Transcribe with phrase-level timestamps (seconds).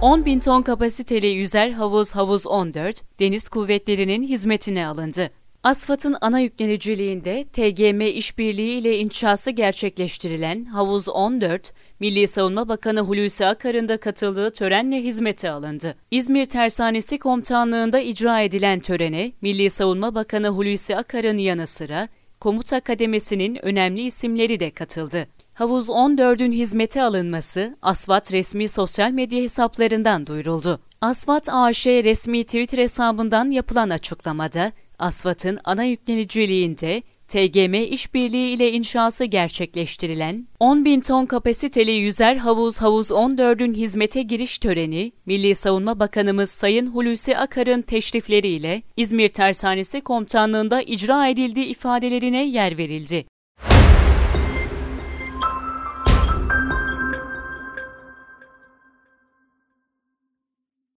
[0.00, 5.30] 10 bin ton kapasiteli yüzer havuz Havuz 14, Deniz Kuvvetleri'nin hizmetine alındı.
[5.62, 13.88] ASFAD'ın ana yükleniciliğinde TGM işbirliği ile inşası gerçekleştirilen Havuz 14, Milli Savunma Bakanı Hulusi Akar'ın
[13.88, 15.94] da katıldığı törenle hizmete alındı.
[16.10, 22.08] İzmir Tersanesi Komutanlığı'nda icra edilen törene Milli Savunma Bakanı Hulusi Akar'ın yanı sıra
[22.40, 25.26] komuta kademesinin önemli isimleri de katıldı.
[25.54, 30.80] Havuz 14'ün hizmete alınması Asvat resmi sosyal medya hesaplarından duyuruldu.
[31.00, 40.46] Asvat AŞ resmi Twitter hesabından yapılan açıklamada, Asfat'ın ana yükleniciliğinde TGM işbirliği ile inşası gerçekleştirilen
[40.60, 46.86] 10 bin ton kapasiteli yüzer havuz havuz 14'ün hizmete giriş töreni, Milli Savunma Bakanımız Sayın
[46.86, 53.24] Hulusi Akar'ın teşrifleriyle İzmir Tersanesi Komutanlığı'nda icra edildiği ifadelerine yer verildi.